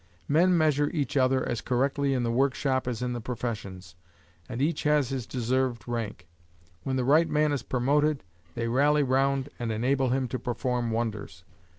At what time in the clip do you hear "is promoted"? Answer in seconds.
7.51-8.23